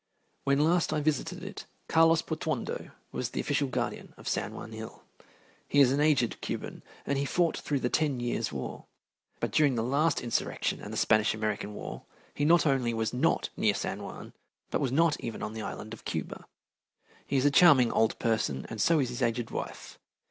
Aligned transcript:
When 0.45 0.59
last 0.61 0.91
I 0.93 0.99
visited 0.99 1.43
it, 1.43 1.67
Carlos 1.87 2.23
Portuondo 2.23 2.89
was 3.11 3.29
the 3.29 3.39
official 3.39 3.67
guardian 3.67 4.15
of 4.17 4.27
San 4.27 4.51
Juan 4.55 4.71
Hill. 4.71 5.03
He 5.67 5.79
is 5.79 5.91
an 5.91 5.99
aged 5.99 6.41
Cuban, 6.41 6.81
and 7.05 7.19
he 7.19 7.23
fought 7.25 7.55
through 7.57 7.81
the 7.81 7.89
Ten 7.89 8.19
Years' 8.19 8.51
War, 8.51 8.85
but 9.39 9.51
during 9.51 9.75
the 9.75 9.83
last 9.83 10.19
insurrection 10.19 10.81
and 10.81 10.91
the 10.91 10.97
Spanish 10.97 11.35
American 11.35 11.75
War 11.75 12.01
he 12.33 12.45
not 12.45 12.65
only 12.65 12.95
was 12.95 13.13
not 13.13 13.49
near 13.55 13.75
San 13.75 14.01
Juan, 14.01 14.33
but 14.71 14.81
was 14.81 14.91
not 14.91 15.19
even 15.19 15.43
on 15.43 15.53
the 15.53 15.61
Island 15.61 15.93
of 15.93 16.03
Cuba. 16.03 16.45
He 17.27 17.37
is 17.37 17.45
a 17.45 17.51
charming 17.51 17.91
old 17.91 18.17
person, 18.17 18.65
and 18.69 18.81
so 18.81 18.97
is 18.99 19.09
his 19.09 19.21
aged 19.21 19.51
wife. 19.51 19.99